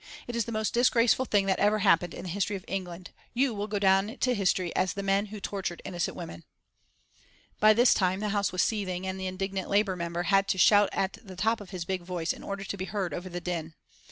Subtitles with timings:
[0.25, 3.11] It is the most disgraceful thing that ever happened in the history of England.
[3.35, 6.43] You will go down to history as the men who tortured innocent women."
[7.59, 10.89] By this time the House was seething, and the indignant Labour member had to shout
[10.91, 13.75] at the top of his big voice in order to be heard over the din.